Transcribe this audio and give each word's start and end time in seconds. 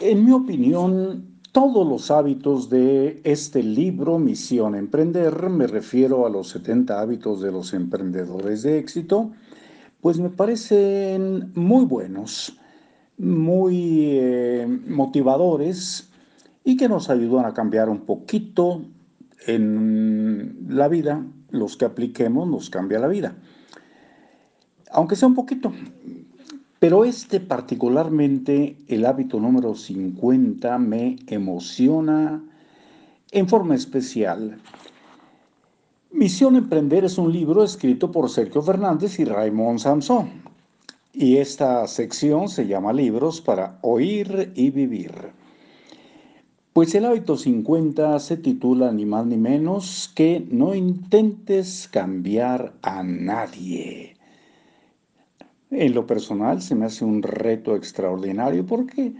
En 0.00 0.24
mi 0.24 0.32
opinión, 0.32 1.38
todos 1.52 1.86
los 1.86 2.10
hábitos 2.10 2.68
de 2.68 3.20
este 3.22 3.62
libro, 3.62 4.18
Misión 4.18 4.74
Emprender, 4.74 5.48
me 5.50 5.68
refiero 5.68 6.26
a 6.26 6.30
los 6.30 6.48
70 6.48 7.00
hábitos 7.00 7.40
de 7.40 7.52
los 7.52 7.72
emprendedores 7.74 8.62
de 8.64 8.78
éxito, 8.78 9.30
pues 10.00 10.18
me 10.18 10.30
parecen 10.30 11.52
muy 11.54 11.84
buenos, 11.84 12.58
muy 13.18 14.18
eh, 14.18 14.66
motivadores 14.88 16.10
y 16.64 16.76
que 16.76 16.88
nos 16.88 17.08
ayudan 17.08 17.44
a 17.44 17.54
cambiar 17.54 17.88
un 17.88 18.00
poquito 18.00 18.82
en 19.46 20.66
la 20.68 20.88
vida. 20.88 21.24
Los 21.50 21.76
que 21.76 21.84
apliquemos 21.84 22.48
nos 22.48 22.68
cambia 22.68 22.98
la 22.98 23.06
vida. 23.06 23.36
Aunque 24.90 25.14
sea 25.14 25.28
un 25.28 25.36
poquito. 25.36 25.72
Pero 26.84 27.06
este 27.06 27.40
particularmente, 27.40 28.76
el 28.88 29.06
hábito 29.06 29.40
número 29.40 29.74
50, 29.74 30.76
me 30.76 31.16
emociona 31.28 32.44
en 33.30 33.48
forma 33.48 33.74
especial. 33.74 34.58
Misión 36.12 36.56
Emprender 36.56 37.06
es 37.06 37.16
un 37.16 37.32
libro 37.32 37.64
escrito 37.64 38.12
por 38.12 38.28
Sergio 38.28 38.60
Fernández 38.60 39.18
y 39.18 39.24
Raymond 39.24 39.78
Samson. 39.78 40.28
Y 41.14 41.38
esta 41.38 41.86
sección 41.86 42.50
se 42.50 42.66
llama 42.66 42.92
Libros 42.92 43.40
para 43.40 43.78
oír 43.80 44.52
y 44.54 44.68
vivir. 44.68 45.12
Pues 46.74 46.94
el 46.94 47.06
hábito 47.06 47.38
50 47.38 48.18
se 48.18 48.36
titula 48.36 48.92
ni 48.92 49.06
más 49.06 49.24
ni 49.24 49.38
menos 49.38 50.12
que 50.14 50.46
no 50.50 50.74
intentes 50.74 51.88
cambiar 51.90 52.74
a 52.82 53.02
nadie. 53.02 54.16
En 55.76 55.92
lo 55.92 56.06
personal 56.06 56.62
se 56.62 56.76
me 56.76 56.86
hace 56.86 57.04
un 57.04 57.20
reto 57.22 57.74
extraordinario 57.74 58.64
porque 58.64 59.12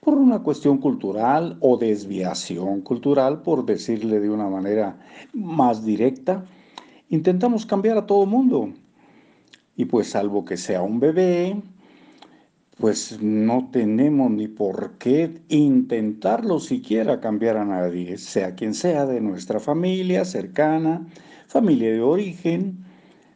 por 0.00 0.14
una 0.14 0.42
cuestión 0.42 0.78
cultural 0.78 1.58
o 1.60 1.76
desviación 1.76 2.80
cultural, 2.80 3.42
por 3.42 3.66
decirle 3.66 4.18
de 4.18 4.30
una 4.30 4.48
manera 4.48 4.98
más 5.34 5.84
directa, 5.84 6.46
intentamos 7.10 7.66
cambiar 7.66 7.98
a 7.98 8.06
todo 8.06 8.24
mundo. 8.24 8.72
Y 9.76 9.84
pues 9.84 10.08
salvo 10.08 10.46
que 10.46 10.56
sea 10.56 10.80
un 10.80 10.98
bebé, 10.98 11.60
pues 12.78 13.20
no 13.20 13.68
tenemos 13.70 14.30
ni 14.30 14.48
por 14.48 14.92
qué 14.98 15.42
intentarlo 15.48 16.58
siquiera 16.58 17.20
cambiar 17.20 17.58
a 17.58 17.66
nadie, 17.66 18.16
sea 18.16 18.54
quien 18.54 18.72
sea 18.72 19.04
de 19.04 19.20
nuestra 19.20 19.60
familia 19.60 20.24
cercana, 20.24 21.06
familia 21.48 21.92
de 21.92 22.00
origen, 22.00 22.78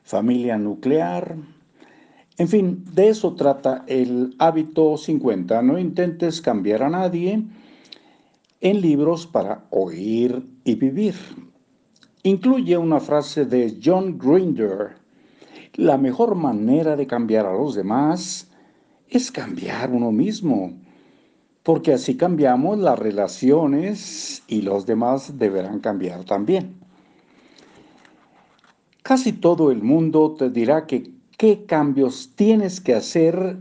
familia 0.05 0.57
nuclear, 0.57 1.37
en 2.39 2.49
fin, 2.49 2.85
de 2.95 3.09
eso 3.09 3.35
trata 3.35 3.85
el 3.87 4.35
hábito 4.39 4.97
50. 4.97 5.61
No 5.63 5.79
intentes 5.79 6.41
cambiar 6.41 6.83
a 6.83 6.91
nadie 6.91 7.45
en 8.61 8.81
libros 8.81 9.27
para 9.27 9.65
oír 9.71 10.47
y 10.65 10.75
vivir. 10.77 11.15
Incluye 12.23 12.77
una 12.79 13.01
frase 13.01 13.45
de 13.45 13.79
John 13.85 14.19
Grinder. 14.19 14.97
La 15.75 15.99
mejor 15.99 16.35
manera 16.35 16.97
de 16.97 17.07
cambiar 17.07 17.47
a 17.47 17.53
los 17.53 17.75
demás 17.75 18.49
es 19.09 19.31
cambiar 19.31 19.91
uno 19.91 20.11
mismo, 20.11 20.73
porque 21.63 21.93
así 21.93 22.17
cambiamos 22.17 22.79
las 22.79 22.99
relaciones 22.99 24.43
y 24.49 24.63
los 24.63 24.87
demás 24.87 25.39
deberán 25.39 25.81
cambiar 25.81 26.25
también. 26.25 26.81
Casi 29.03 29.33
todo 29.33 29.71
el 29.71 29.83
mundo 29.83 30.35
te 30.39 30.49
dirá 30.49 30.87
que 30.87 31.22
qué 31.43 31.65
cambios 31.67 32.31
tienes 32.37 32.81
que 32.81 32.95
hacer, 32.95 33.59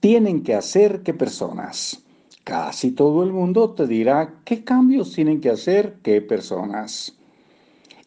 tienen 0.00 0.42
que 0.42 0.54
hacer 0.54 1.02
qué 1.02 1.12
personas. 1.12 2.02
Casi 2.42 2.92
todo 2.92 3.22
el 3.22 3.34
mundo 3.34 3.74
te 3.74 3.86
dirá 3.86 4.36
qué 4.46 4.64
cambios 4.64 5.12
tienen 5.12 5.42
que 5.42 5.50
hacer 5.50 5.98
qué 6.02 6.22
personas. 6.22 7.18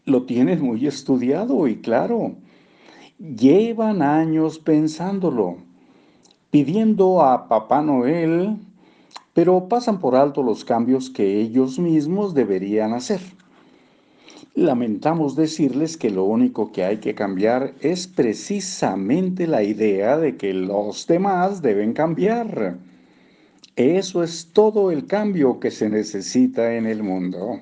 Lo 0.05 0.23
tienes 0.23 0.59
muy 0.59 0.87
estudiado 0.87 1.67
y 1.67 1.81
claro. 1.81 2.33
Llevan 3.19 4.01
años 4.01 4.57
pensándolo, 4.57 5.57
pidiendo 6.49 7.21
a 7.21 7.47
Papá 7.47 7.83
Noel, 7.83 8.57
pero 9.35 9.67
pasan 9.69 9.99
por 9.99 10.15
alto 10.15 10.41
los 10.41 10.65
cambios 10.65 11.11
que 11.11 11.39
ellos 11.39 11.77
mismos 11.77 12.33
deberían 12.33 12.93
hacer. 12.93 13.21
Lamentamos 14.55 15.35
decirles 15.35 15.97
que 15.97 16.11
lo 16.11 16.25
único 16.25 16.71
que 16.71 16.83
hay 16.83 16.97
que 16.97 17.15
cambiar 17.15 17.73
es 17.81 18.05
precisamente 18.05 19.47
la 19.47 19.63
idea 19.63 20.19
de 20.19 20.37
que 20.37 20.53
los 20.53 21.07
demás 21.07 21.63
deben 21.63 21.93
cambiar. 21.93 22.77
Eso 23.75 24.21
es 24.21 24.51
todo 24.53 24.91
el 24.91 25.07
cambio 25.07 25.59
que 25.59 25.71
se 25.71 25.89
necesita 25.89 26.75
en 26.75 26.85
el 26.85 27.01
mundo. 27.01 27.61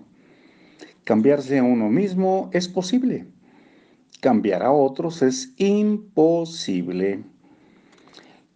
Cambiarse 1.06 1.60
a 1.60 1.64
uno 1.64 1.90
mismo 1.90 2.50
es 2.52 2.68
posible. 2.68 3.26
Cambiar 4.20 4.62
a 4.62 4.74
otros 4.74 5.22
es 5.22 5.54
imposible. 5.56 7.24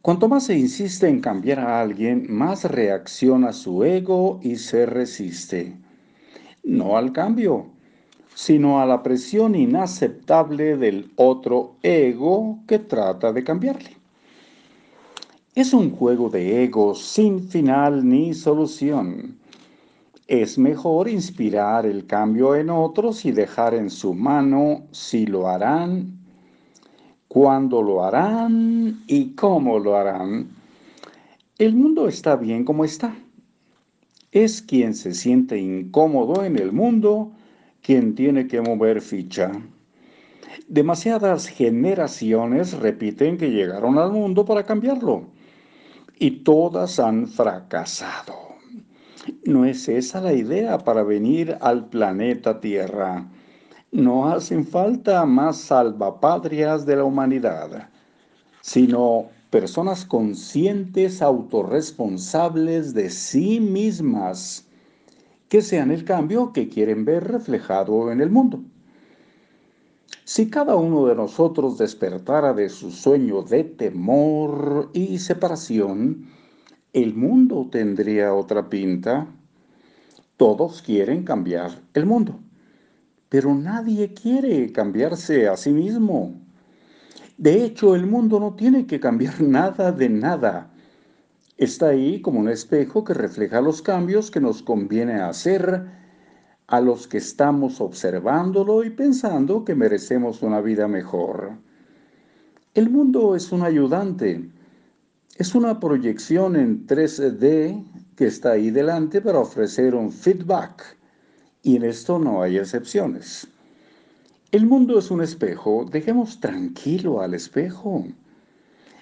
Cuanto 0.01 0.27
más 0.27 0.47
se 0.47 0.57
insiste 0.57 1.07
en 1.07 1.21
cambiar 1.21 1.59
a 1.59 1.79
alguien, 1.79 2.25
más 2.29 2.65
reacciona 2.65 3.53
su 3.53 3.85
ego 3.85 4.41
y 4.43 4.57
se 4.57 4.85
resiste. 4.85 5.77
No 6.65 6.97
al 6.97 7.13
cambio 7.13 7.74
sino 8.35 8.81
a 8.81 8.85
la 8.85 9.01
presión 9.01 9.55
inaceptable 9.55 10.75
del 10.75 11.09
otro 11.15 11.77
ego 11.81 12.59
que 12.67 12.79
trata 12.79 13.31
de 13.31 13.43
cambiarle. 13.43 13.97
Es 15.55 15.73
un 15.73 15.89
juego 15.89 16.29
de 16.29 16.65
ego 16.65 16.93
sin 16.95 17.47
final 17.47 18.07
ni 18.07 18.33
solución. 18.33 19.37
Es 20.27 20.57
mejor 20.57 21.07
inspirar 21.07 21.85
el 21.85 22.05
cambio 22.05 22.55
en 22.55 22.69
otros 22.69 23.23
y 23.23 23.31
dejar 23.31 23.73
en 23.73 23.89
su 23.89 24.13
mano 24.13 24.83
si 24.91 25.25
lo 25.25 25.47
harán, 25.47 26.19
cuándo 27.29 27.81
lo 27.81 28.03
harán 28.03 29.01
y 29.07 29.29
cómo 29.29 29.79
lo 29.79 29.95
harán. 29.95 30.49
El 31.57 31.73
mundo 31.73 32.09
está 32.09 32.35
bien 32.35 32.65
como 32.65 32.83
está. 32.83 33.15
Es 34.33 34.61
quien 34.61 34.93
se 34.93 35.13
siente 35.13 35.57
incómodo 35.57 36.43
en 36.43 36.57
el 36.57 36.73
mundo 36.73 37.31
quien 37.85 38.15
tiene 38.15 38.47
que 38.47 38.61
mover 38.61 38.99
ficha. 38.99 39.51
Demasiadas 40.67 41.47
generaciones 41.47 42.73
repiten 42.73 43.37
que 43.37 43.51
llegaron 43.51 43.99
al 43.99 44.11
mundo 44.11 44.43
para 44.43 44.63
cambiarlo 44.63 45.27
y 46.17 46.31
todas 46.43 46.99
han 46.99 47.27
fracasado. 47.27 48.55
No 49.43 49.65
es 49.65 49.87
esa 49.87 50.19
la 50.19 50.33
idea 50.33 50.79
para 50.79 51.03
venir 51.03 51.59
al 51.61 51.87
planeta 51.87 52.59
Tierra. 52.59 53.27
No 53.91 54.29
hacen 54.29 54.65
falta 54.65 55.23
más 55.27 55.57
salvapatrias 55.57 56.87
de 56.87 56.95
la 56.95 57.03
humanidad, 57.03 57.89
sino 58.61 59.27
personas 59.51 60.05
conscientes, 60.05 61.21
autorresponsables 61.21 62.95
de 62.95 63.11
sí 63.11 63.59
mismas 63.59 64.64
que 65.49 65.61
sean 65.61 65.91
el 65.91 66.03
cambio 66.05 66.53
que 66.53 66.69
quieren 66.69 67.05
ver 67.05 67.23
reflejado 67.25 68.11
en 68.11 68.21
el 68.21 68.29
mundo. 68.29 68.63
Si 70.23 70.49
cada 70.49 70.75
uno 70.75 71.05
de 71.05 71.15
nosotros 71.15 71.77
despertara 71.77 72.53
de 72.53 72.69
su 72.69 72.91
sueño 72.91 73.43
de 73.43 73.63
temor 73.63 74.89
y 74.93 75.19
separación, 75.19 76.25
el 76.93 77.13
mundo 77.13 77.67
tendría 77.71 78.33
otra 78.33 78.69
pinta. 78.69 79.27
Todos 80.37 80.81
quieren 80.81 81.23
cambiar 81.23 81.79
el 81.93 82.05
mundo, 82.05 82.39
pero 83.29 83.53
nadie 83.53 84.13
quiere 84.13 84.71
cambiarse 84.71 85.47
a 85.47 85.55
sí 85.57 85.71
mismo. 85.71 86.33
De 87.37 87.63
hecho, 87.63 87.95
el 87.95 88.07
mundo 88.07 88.39
no 88.39 88.55
tiene 88.55 88.87
que 88.87 88.99
cambiar 88.99 89.41
nada 89.41 89.91
de 89.91 90.09
nada 90.09 90.74
Está 91.57 91.87
ahí 91.87 92.21
como 92.21 92.41
un 92.41 92.49
espejo 92.49 93.05
que 93.05 93.13
refleja 93.13 93.61
los 93.61 93.81
cambios 93.81 94.29
que 94.29 94.41
nos 94.41 94.61
conviene 94.61 95.21
hacer 95.21 95.85
a 96.67 96.81
los 96.81 97.07
que 97.07 97.17
estamos 97.17 97.79
observándolo 97.79 98.83
y 98.83 98.89
pensando 98.89 99.63
que 99.63 99.73
merecemos 99.73 100.41
una 100.41 100.59
vida 100.59 100.89
mejor. 100.89 101.53
El 102.73 102.89
mundo 102.89 103.37
es 103.37 103.53
un 103.53 103.61
ayudante, 103.61 104.49
es 105.37 105.55
una 105.55 105.79
proyección 105.79 106.57
en 106.57 106.85
3D 106.87 107.85
que 108.17 108.25
está 108.25 108.51
ahí 108.51 108.69
delante 108.69 109.21
para 109.21 109.39
ofrecer 109.39 109.95
un 109.95 110.11
feedback 110.11 110.97
y 111.63 111.77
en 111.77 111.83
esto 111.83 112.19
no 112.19 112.41
hay 112.41 112.57
excepciones. 112.57 113.47
El 114.51 114.65
mundo 114.65 114.99
es 114.99 115.09
un 115.09 115.21
espejo, 115.21 115.85
dejemos 115.89 116.39
tranquilo 116.39 117.21
al 117.21 117.33
espejo. 117.33 118.05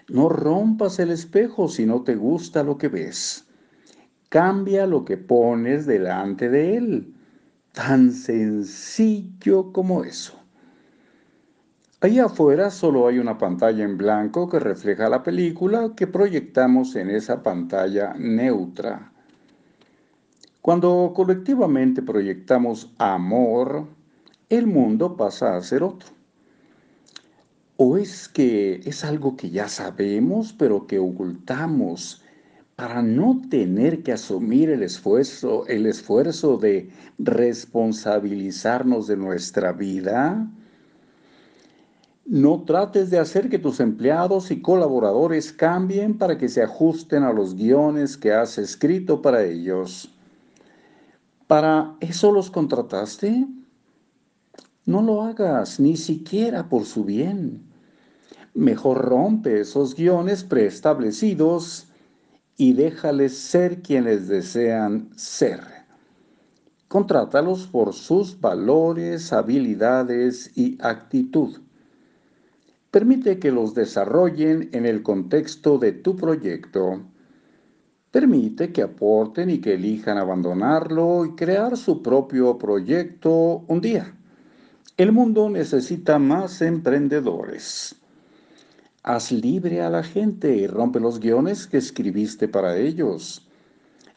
No 0.09 0.29
rompas 0.29 0.99
el 0.99 1.11
espejo 1.11 1.67
si 1.67 1.85
no 1.85 2.01
te 2.03 2.15
gusta 2.15 2.63
lo 2.63 2.77
que 2.77 2.89
ves. 2.89 3.45
Cambia 4.29 4.85
lo 4.85 5.05
que 5.05 5.17
pones 5.17 5.85
delante 5.85 6.49
de 6.49 6.77
él. 6.77 7.13
Tan 7.71 8.11
sencillo 8.11 9.71
como 9.71 10.03
eso. 10.03 10.39
Ahí 12.01 12.19
afuera 12.19 12.69
solo 12.69 13.07
hay 13.07 13.17
una 13.17 13.37
pantalla 13.37 13.83
en 13.85 13.97
blanco 13.97 14.49
que 14.49 14.59
refleja 14.59 15.07
la 15.07 15.23
película 15.23 15.93
que 15.95 16.05
proyectamos 16.05 16.97
en 16.97 17.09
esa 17.09 17.41
pantalla 17.41 18.13
neutra. 18.17 19.13
Cuando 20.61 21.13
colectivamente 21.15 22.01
proyectamos 22.01 22.93
amor, 22.97 23.87
el 24.49 24.67
mundo 24.67 25.15
pasa 25.15 25.55
a 25.55 25.61
ser 25.61 25.81
otro. 25.81 26.09
¿O 27.77 27.97
es 27.97 28.27
que 28.27 28.81
es 28.85 29.03
algo 29.03 29.35
que 29.35 29.49
ya 29.49 29.67
sabemos 29.67 30.53
pero 30.53 30.85
que 30.85 30.99
ocultamos 30.99 32.21
para 32.75 33.01
no 33.01 33.41
tener 33.49 34.03
que 34.03 34.11
asumir 34.11 34.69
el 34.69 34.83
esfuerzo, 34.83 35.65
el 35.67 35.87
esfuerzo 35.87 36.57
de 36.57 36.89
responsabilizarnos 37.17 39.07
de 39.07 39.17
nuestra 39.17 39.71
vida? 39.71 40.47
No 42.25 42.63
trates 42.63 43.09
de 43.09 43.19
hacer 43.19 43.49
que 43.49 43.59
tus 43.59 43.79
empleados 43.79 44.51
y 44.51 44.61
colaboradores 44.61 45.51
cambien 45.51 46.17
para 46.17 46.37
que 46.37 46.49
se 46.49 46.61
ajusten 46.61 47.23
a 47.23 47.33
los 47.33 47.55
guiones 47.55 48.15
que 48.17 48.31
has 48.31 48.57
escrito 48.57 49.21
para 49.21 49.43
ellos. 49.43 50.13
¿Para 51.47 51.95
eso 51.99 52.31
los 52.31 52.49
contrataste? 52.49 53.45
No 54.85 55.01
lo 55.01 55.21
hagas, 55.21 55.79
ni 55.79 55.95
siquiera 55.95 56.67
por 56.67 56.83
su 56.83 57.05
bien. 57.05 57.63
Mejor 58.53 58.97
rompe 58.97 59.61
esos 59.61 59.95
guiones 59.95 60.43
preestablecidos 60.43 61.87
y 62.57 62.73
déjales 62.73 63.37
ser 63.37 63.81
quienes 63.81 64.27
desean 64.27 65.09
ser. 65.15 65.61
Contrátalos 66.89 67.65
por 67.65 67.93
sus 67.93 68.39
valores, 68.41 69.31
habilidades 69.31 70.51
y 70.55 70.77
actitud. 70.81 71.61
Permite 72.91 73.39
que 73.39 73.51
los 73.51 73.73
desarrollen 73.73 74.69
en 74.73 74.85
el 74.85 75.01
contexto 75.01 75.77
de 75.77 75.93
tu 75.93 76.17
proyecto. 76.17 77.01
Permite 78.11 78.73
que 78.73 78.83
aporten 78.83 79.49
y 79.49 79.59
que 79.59 79.75
elijan 79.75 80.17
abandonarlo 80.17 81.25
y 81.25 81.35
crear 81.35 81.77
su 81.77 82.03
propio 82.03 82.57
proyecto 82.59 83.63
un 83.67 83.79
día. 83.79 84.13
El 84.97 85.11
mundo 85.11 85.49
necesita 85.49 86.19
más 86.19 86.61
emprendedores. 86.61 87.95
Haz 89.03 89.31
libre 89.31 89.81
a 89.81 89.89
la 89.89 90.03
gente 90.03 90.55
y 90.55 90.67
rompe 90.67 90.99
los 90.99 91.19
guiones 91.19 91.67
que 91.67 91.77
escribiste 91.77 92.47
para 92.47 92.77
ellos. 92.77 93.47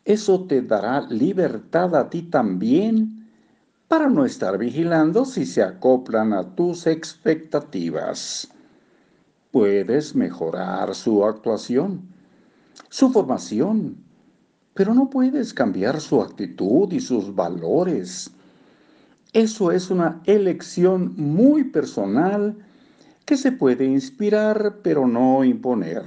Eso 0.04 0.44
te 0.46 0.62
dará 0.62 1.00
libertad 1.08 1.96
a 1.96 2.08
ti 2.08 2.22
también 2.22 3.28
para 3.88 4.08
no 4.08 4.24
estar 4.24 4.58
vigilando 4.58 5.24
si 5.24 5.46
se 5.46 5.62
acoplan 5.62 6.32
a 6.32 6.54
tus 6.54 6.86
expectativas 6.86 8.48
puedes 9.56 10.14
mejorar 10.14 10.94
su 10.94 11.24
actuación, 11.24 12.02
su 12.90 13.10
formación, 13.10 13.96
pero 14.74 14.92
no 14.92 15.08
puedes 15.08 15.54
cambiar 15.54 15.98
su 15.98 16.20
actitud 16.20 16.92
y 16.92 17.00
sus 17.00 17.34
valores. 17.34 18.30
Eso 19.36 19.70
es 19.70 19.90
una 19.90 20.22
elección 20.24 21.12
muy 21.14 21.64
personal 21.64 22.56
que 23.26 23.36
se 23.36 23.52
puede 23.52 23.84
inspirar 23.84 24.78
pero 24.82 25.06
no 25.06 25.44
imponer. 25.44 26.04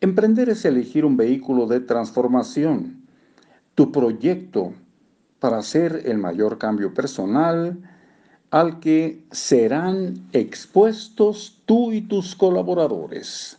Emprender 0.00 0.50
es 0.50 0.64
elegir 0.64 1.04
un 1.04 1.16
vehículo 1.16 1.66
de 1.66 1.80
transformación, 1.80 3.04
tu 3.74 3.90
proyecto 3.90 4.72
para 5.40 5.58
hacer 5.58 6.02
el 6.04 6.18
mayor 6.18 6.58
cambio 6.58 6.94
personal, 6.94 7.82
al 8.52 8.78
que 8.78 9.24
serán 9.32 10.28
expuestos 10.30 11.60
tú 11.66 11.90
y 11.90 12.02
tus 12.02 12.36
colaboradores. 12.36 13.58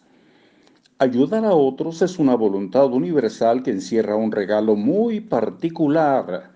Ayudar 0.99 1.43
a 1.43 1.53
otros 1.53 2.01
es 2.01 2.17
una 2.17 2.35
voluntad 2.35 2.93
universal 2.93 3.61
que 3.61 3.71
encierra 3.71 4.15
un 4.15 4.31
regalo 4.31 4.77
muy 4.77 5.19
particular, 5.19 6.50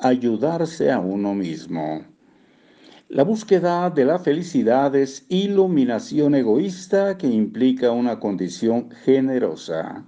ayudarse 0.00 0.90
a 0.90 0.98
uno 0.98 1.34
mismo. 1.34 2.04
La 3.08 3.24
búsqueda 3.24 3.90
de 3.90 4.04
la 4.04 4.18
felicidad 4.18 4.94
es 4.94 5.26
iluminación 5.28 6.34
egoísta 6.34 7.18
que 7.18 7.26
implica 7.26 7.90
una 7.90 8.20
condición 8.20 8.90
generosa. 9.04 10.04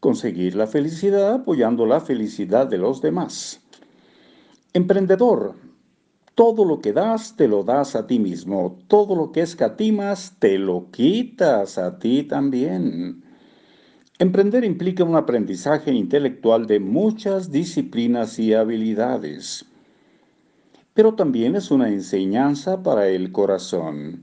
Conseguir 0.00 0.56
la 0.56 0.66
felicidad 0.66 1.34
apoyando 1.34 1.86
la 1.86 2.00
felicidad 2.00 2.66
de 2.66 2.78
los 2.78 3.00
demás. 3.00 3.60
Emprendedor, 4.72 5.54
todo 6.34 6.64
lo 6.64 6.80
que 6.80 6.92
das, 6.92 7.36
te 7.36 7.46
lo 7.46 7.62
das 7.62 7.94
a 7.94 8.08
ti 8.08 8.18
mismo. 8.18 8.76
Todo 8.88 9.14
lo 9.14 9.30
que 9.30 9.42
escatimas, 9.42 10.34
te 10.40 10.58
lo 10.58 10.90
quitas 10.90 11.78
a 11.78 11.96
ti 12.00 12.24
también. 12.24 13.22
Emprender 14.20 14.62
implica 14.64 15.02
un 15.02 15.16
aprendizaje 15.16 15.92
intelectual 15.92 16.68
de 16.68 16.78
muchas 16.78 17.50
disciplinas 17.50 18.38
y 18.38 18.54
habilidades, 18.54 19.64
pero 20.94 21.14
también 21.14 21.56
es 21.56 21.72
una 21.72 21.88
enseñanza 21.88 22.80
para 22.80 23.08
el 23.08 23.32
corazón. 23.32 24.22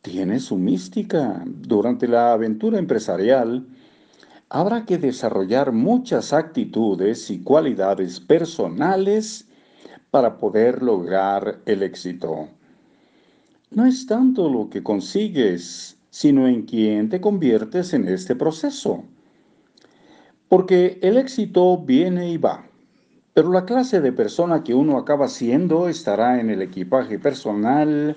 Tiene 0.00 0.38
su 0.38 0.56
mística. 0.56 1.42
Durante 1.44 2.06
la 2.06 2.32
aventura 2.32 2.78
empresarial, 2.78 3.66
habrá 4.48 4.86
que 4.86 4.96
desarrollar 4.96 5.72
muchas 5.72 6.32
actitudes 6.32 7.30
y 7.30 7.42
cualidades 7.42 8.20
personales 8.20 9.48
para 10.12 10.38
poder 10.38 10.84
lograr 10.84 11.58
el 11.66 11.82
éxito. 11.82 12.48
No 13.72 13.86
es 13.86 14.06
tanto 14.06 14.48
lo 14.48 14.70
que 14.70 14.84
consigues, 14.84 15.96
sino 16.10 16.48
en 16.48 16.62
quién 16.62 17.08
te 17.08 17.20
conviertes 17.20 17.94
en 17.94 18.08
este 18.08 18.36
proceso. 18.36 19.04
Porque 20.48 20.98
el 21.02 21.16
éxito 21.16 21.78
viene 21.78 22.30
y 22.30 22.36
va, 22.36 22.66
pero 23.34 23.52
la 23.52 23.64
clase 23.64 24.00
de 24.00 24.12
persona 24.12 24.64
que 24.64 24.74
uno 24.74 24.98
acaba 24.98 25.28
siendo 25.28 25.88
estará 25.88 26.40
en 26.40 26.50
el 26.50 26.62
equipaje 26.62 27.18
personal 27.18 28.16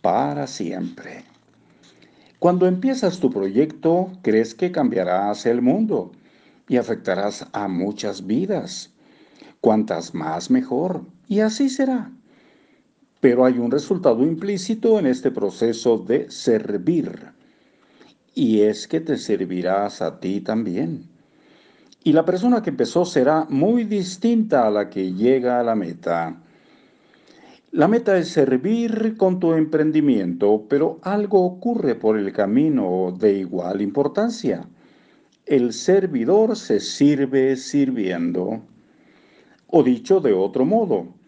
para 0.00 0.46
siempre. 0.46 1.24
Cuando 2.38 2.66
empiezas 2.66 3.20
tu 3.20 3.30
proyecto, 3.30 4.10
crees 4.22 4.54
que 4.54 4.72
cambiarás 4.72 5.46
el 5.46 5.62
mundo 5.62 6.12
y 6.68 6.76
afectarás 6.76 7.46
a 7.52 7.68
muchas 7.68 8.26
vidas. 8.26 8.90
Cuantas 9.60 10.14
más 10.14 10.50
mejor 10.50 11.04
y 11.28 11.40
así 11.40 11.68
será. 11.68 12.10
Pero 13.22 13.44
hay 13.44 13.56
un 13.60 13.70
resultado 13.70 14.24
implícito 14.24 14.98
en 14.98 15.06
este 15.06 15.30
proceso 15.30 15.96
de 15.96 16.28
servir, 16.28 17.30
y 18.34 18.62
es 18.62 18.88
que 18.88 18.98
te 19.00 19.16
servirás 19.16 20.02
a 20.02 20.18
ti 20.18 20.40
también. 20.40 21.04
Y 22.02 22.14
la 22.14 22.24
persona 22.24 22.60
que 22.64 22.70
empezó 22.70 23.04
será 23.04 23.46
muy 23.48 23.84
distinta 23.84 24.66
a 24.66 24.72
la 24.72 24.90
que 24.90 25.12
llega 25.12 25.60
a 25.60 25.62
la 25.62 25.76
meta. 25.76 26.42
La 27.70 27.86
meta 27.86 28.18
es 28.18 28.26
servir 28.26 29.16
con 29.16 29.38
tu 29.38 29.52
emprendimiento, 29.52 30.66
pero 30.68 30.98
algo 31.02 31.44
ocurre 31.44 31.94
por 31.94 32.18
el 32.18 32.32
camino 32.32 33.16
de 33.16 33.34
igual 33.34 33.82
importancia. 33.82 34.66
El 35.46 35.72
servidor 35.72 36.56
se 36.56 36.80
sirve 36.80 37.54
sirviendo. 37.56 38.62
O 39.68 39.84
dicho 39.84 40.18
de 40.18 40.32
otro 40.32 40.64
modo, 40.64 41.21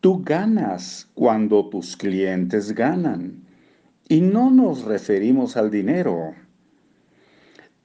Tú 0.00 0.22
ganas 0.22 1.08
cuando 1.14 1.68
tus 1.68 1.96
clientes 1.96 2.72
ganan. 2.72 3.42
Y 4.08 4.20
no 4.20 4.48
nos 4.50 4.84
referimos 4.84 5.56
al 5.56 5.72
dinero. 5.72 6.34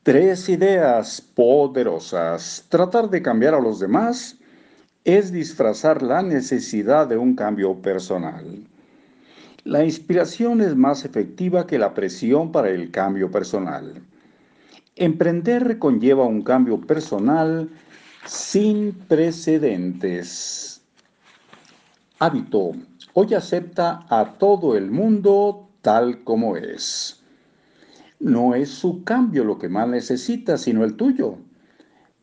Tres 0.03 0.47
ideas 0.47 1.21
poderosas. 1.21 2.65
Tratar 2.69 3.09
de 3.09 3.23
cambiar 3.23 3.55
a 3.55 3.59
los 3.59 3.79
demás 3.79 4.37
es 5.03 5.31
disfrazar 5.31 6.03
la 6.03 6.21
necesidad 6.21 7.07
de 7.07 7.17
un 7.17 7.35
cambio 7.35 7.81
personal. 7.81 8.63
La 9.63 9.83
inspiración 9.83 10.61
es 10.61 10.75
más 10.75 11.05
efectiva 11.05 11.65
que 11.65 11.79
la 11.79 11.95
presión 11.95 12.51
para 12.51 12.69
el 12.69 12.91
cambio 12.91 13.31
personal. 13.31 14.01
Emprender 14.95 15.79
conlleva 15.79 16.25
un 16.25 16.43
cambio 16.43 16.79
personal 16.79 17.69
sin 18.25 18.93
precedentes 19.07 20.72
hábito. 22.19 22.71
Hoy 23.13 23.33
acepta 23.33 24.05
a 24.09 24.37
todo 24.37 24.75
el 24.75 24.91
mundo 24.91 25.69
tal 25.81 26.23
como 26.23 26.55
es. 26.55 27.21
No 28.19 28.55
es 28.55 28.69
su 28.69 29.03
cambio 29.03 29.43
lo 29.43 29.59
que 29.59 29.69
más 29.69 29.87
necesita, 29.87 30.57
sino 30.57 30.83
el 30.83 30.95
tuyo. 30.95 31.37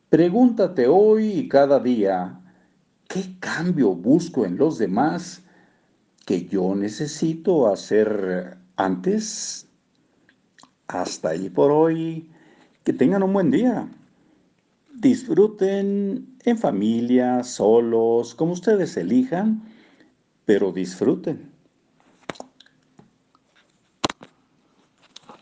Pregúntate 0.09 0.87
hoy 0.89 1.27
y 1.33 1.49
cada 1.49 1.79
día, 1.79 2.41
¿qué 3.09 3.37
cambio 3.39 3.95
busco 3.95 4.47
en 4.47 4.57
los 4.57 4.79
demás 4.79 5.43
que 6.25 6.47
yo 6.47 6.75
necesito 6.75 7.69
hacer 7.69 8.57
antes? 8.77 9.69
Hasta 10.89 11.31
ahí 11.31 11.51
por 11.51 11.71
hoy. 11.71 12.31
Que 12.83 12.95
tengan 12.95 13.23
un 13.23 13.35
buen 13.35 13.51
día. 13.51 13.89
Disfruten 14.95 16.39
en 16.45 16.59
familia, 16.59 17.45
solos, 17.45 18.35
como 18.35 18.53
ustedes 18.53 18.97
elijan 18.97 19.70
pero 20.45 20.73
disfruten. 20.73 21.50